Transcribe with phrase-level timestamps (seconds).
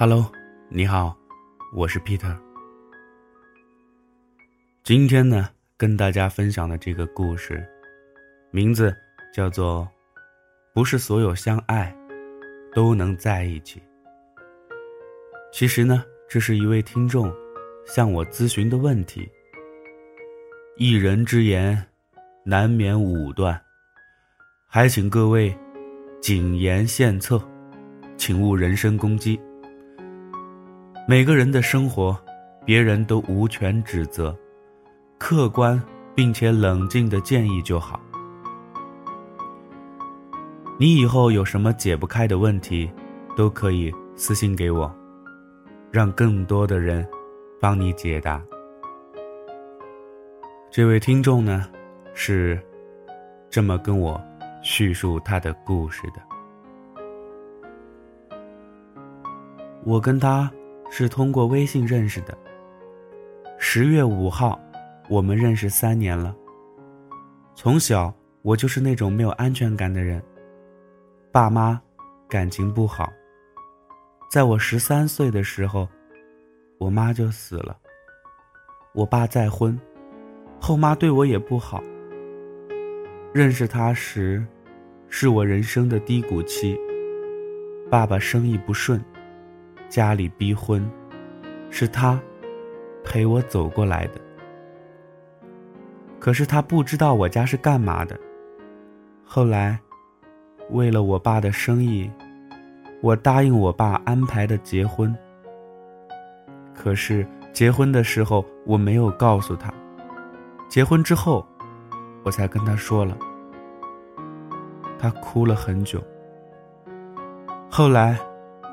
[0.00, 0.30] Hello，
[0.68, 1.12] 你好，
[1.74, 2.32] 我是 Peter。
[4.84, 7.68] 今天呢，跟大家分享的这个故事，
[8.52, 8.96] 名字
[9.34, 9.82] 叫做
[10.72, 11.92] 《不是所有相爱
[12.72, 13.80] 都能在一起》。
[15.52, 17.28] 其实呢，这是一位听众
[17.84, 19.28] 向我咨询的问题。
[20.76, 21.84] 一人之言，
[22.44, 23.60] 难免武断，
[24.68, 25.52] 还请各位
[26.20, 27.42] 谨言献策，
[28.16, 29.36] 请勿人身攻击。
[31.10, 32.14] 每个人的生活，
[32.66, 34.36] 别人都无权指责，
[35.16, 35.82] 客观
[36.14, 37.98] 并且冷静的建议就好。
[40.78, 42.90] 你以后有什么解不开的问题，
[43.34, 44.94] 都可以私信给我，
[45.90, 47.08] 让更多的人
[47.58, 48.38] 帮你解答。
[50.70, 51.66] 这位听众呢，
[52.12, 52.60] 是
[53.48, 54.22] 这么跟我
[54.62, 56.20] 叙述他的故事的。
[59.86, 60.52] 我跟他。
[60.90, 62.36] 是通过微信认识的。
[63.58, 64.58] 十月五号，
[65.08, 66.34] 我们认识三年了。
[67.54, 70.22] 从小我就是那种没有安全感的人，
[71.32, 71.80] 爸妈
[72.28, 73.12] 感情不好。
[74.30, 75.88] 在我十三岁的时候，
[76.78, 77.76] 我妈就死了。
[78.94, 79.78] 我爸再婚，
[80.60, 81.82] 后妈对我也不好。
[83.32, 84.44] 认识他时，
[85.08, 86.78] 是我人生的低谷期。
[87.90, 89.02] 爸爸生意不顺。
[89.88, 90.86] 家里逼婚，
[91.70, 92.20] 是他
[93.02, 94.20] 陪我走过来的。
[96.18, 98.18] 可是他不知道我家是干嘛的。
[99.24, 99.78] 后来，
[100.70, 102.10] 为了我爸的生意，
[103.00, 105.16] 我答应我爸安排的结婚。
[106.74, 109.72] 可是结婚的时候我没有告诉他，
[110.68, 111.46] 结婚之后，
[112.24, 113.16] 我才跟他说了。
[114.98, 116.02] 他哭了很久。
[117.70, 118.18] 后来。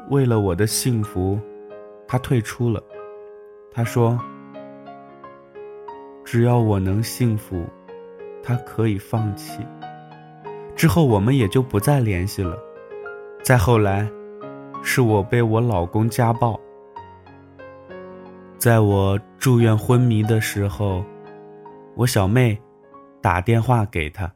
[0.10, 1.40] 为了我的幸福，
[2.08, 2.82] 他退出了。
[3.72, 4.20] 他说
[6.24, 7.66] ：“只要我能幸福，
[8.44, 9.66] 他可以放弃。”
[10.76, 12.58] 之后我们也就不再联系了。
[13.44, 14.10] 再后来，
[14.84, 16.60] 是我被我老公家暴。
[18.58, 21.04] 在我住院昏迷的时候，
[21.96, 22.60] 我小妹
[23.22, 24.32] 打电话给他，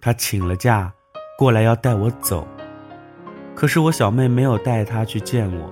[0.00, 0.92] 他请了假，
[1.38, 2.46] 过来要带我走。
[3.60, 5.70] 可是我小妹没有带他去见我，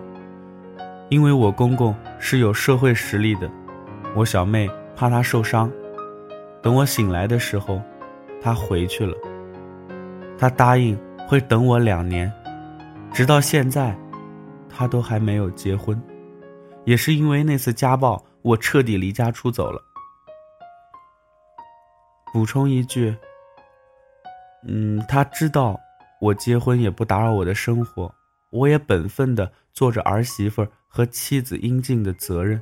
[1.08, 3.50] 因为我公公是有社会实力的，
[4.14, 5.72] 我小妹怕他受伤。
[6.60, 7.80] 等我醒来的时候，
[8.42, 9.16] 他回去了。
[10.36, 12.30] 他答应会等我两年，
[13.10, 13.96] 直到现在，
[14.68, 15.98] 他都还没有结婚。
[16.84, 19.82] 也是因为那次家暴，我彻底离家出走了。
[22.34, 23.16] 补充一句，
[24.66, 25.80] 嗯，他知道。
[26.20, 28.12] 我结婚也不打扰我的生活，
[28.50, 32.60] 我也本分的做着儿媳妇和妻子应尽的责任。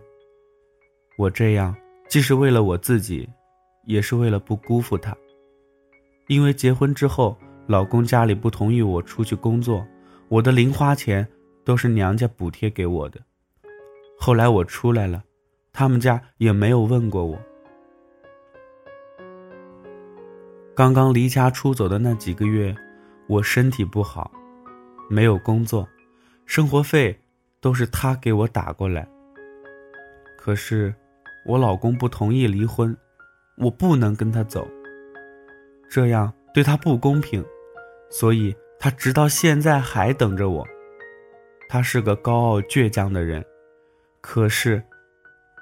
[1.17, 1.75] 我这样
[2.09, 3.27] 既是为了我自己，
[3.85, 5.17] 也是为了不辜负他。
[6.29, 9.87] 因为结婚之后，老公家里不同意我出去工作，
[10.29, 11.27] 我的零花钱
[11.65, 13.21] 都是娘家补贴给我的。
[14.19, 15.25] 后来我出来了，
[15.73, 17.39] 他们家也没有问过我。
[20.75, 22.77] 刚刚离家出走的那几个月。
[23.29, 24.31] 我身体不好，
[25.11, 25.89] 没有工作，
[26.45, 27.19] 生活费
[27.61, 29.07] 都是他给我打过来。
[30.39, 30.95] 可是，
[31.45, 32.97] 我老公不同意离婚，
[33.57, 34.65] 我不能跟他走，
[35.91, 37.45] 这样对他不公平，
[38.11, 40.65] 所以他直到现在还等着我。
[41.69, 43.45] 他是个高傲倔强的人，
[44.21, 44.81] 可是，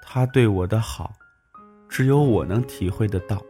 [0.03, 1.15] 他对我的好，
[1.89, 3.43] 只有我能体会得到。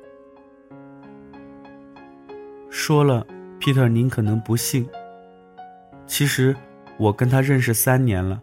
[2.71, 3.27] 说了。
[3.65, 4.87] Peter，您可能不信。
[6.07, 6.55] 其实，
[6.99, 8.39] 我跟他认识三年了，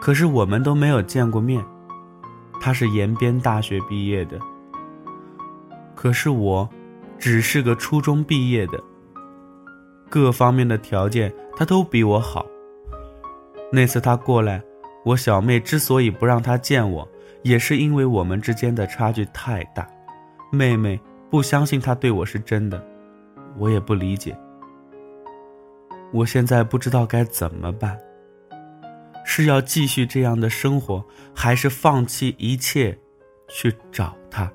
[0.00, 1.64] 可是我们都没有见过面。
[2.60, 4.36] 他是延边大学毕业的，
[5.94, 6.68] 可是我，
[7.20, 8.82] 只是个初中毕业的。
[10.08, 12.44] 各方面的条件他都比我好。
[13.70, 14.60] 那次他过来，
[15.04, 17.08] 我小妹之所以不让他见我，
[17.42, 19.86] 也是因为我们之间的差距太大。
[20.50, 21.00] 妹妹
[21.30, 22.84] 不相信他对我是真的，
[23.56, 24.36] 我也不理解。
[26.14, 28.00] 我现在不知道该怎么办，
[29.24, 32.96] 是要继续这样的生活，还是放弃一切
[33.48, 34.48] 去找他？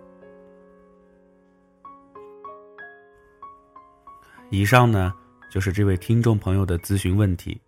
[4.50, 5.14] 以上呢，
[5.52, 7.60] 就是这位听众朋友的咨询问题，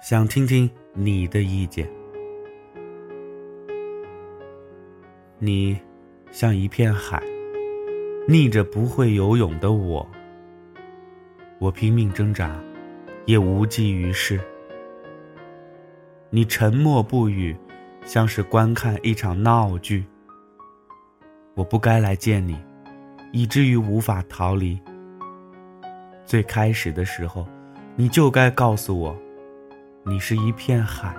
[0.00, 1.86] 想听听你的意见。
[5.38, 5.78] 你
[6.30, 7.22] 像一片海，
[8.26, 10.08] 逆着不会游泳的我。
[11.62, 12.50] 我拼命挣扎，
[13.24, 14.40] 也无济于事。
[16.28, 17.56] 你沉默不语，
[18.04, 20.04] 像是观看一场闹剧。
[21.54, 22.58] 我不该来见你，
[23.32, 24.76] 以至于无法逃离。
[26.26, 27.46] 最开始的时候，
[27.94, 29.16] 你就该告诉我，
[30.02, 31.14] 你是一片海，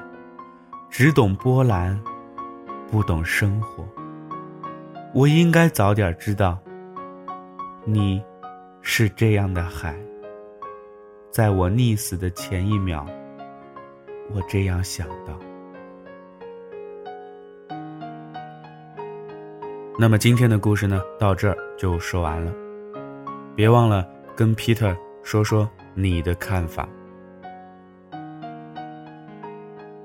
[0.90, 1.98] 只懂波澜，
[2.92, 3.88] 不懂生活。
[5.14, 6.60] 我应该早点知道，
[7.86, 8.22] 你
[8.82, 9.96] 是这样的海。
[11.34, 13.04] 在我溺死的前一秒，
[14.30, 15.34] 我这样想到。
[19.98, 22.54] 那么今天的故事呢，到这儿就说完了。
[23.56, 26.88] 别忘了跟 Peter 说说你的看法。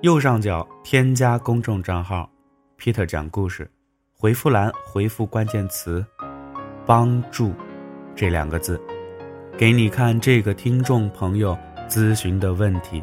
[0.01, 2.27] 右上角添加公众账号
[2.79, 3.71] ，Peter 讲故事，
[4.17, 6.03] 回复栏回复关键词
[6.87, 7.53] “帮助”
[8.17, 8.81] 这两个字。
[9.59, 11.59] 给你看这个听众朋友
[11.89, 13.03] 咨询的问题，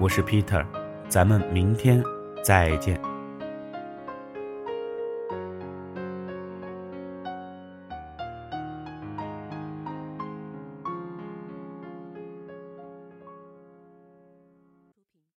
[0.00, 0.64] 我是 Peter，
[1.06, 2.02] 咱们明天
[2.42, 2.98] 再见。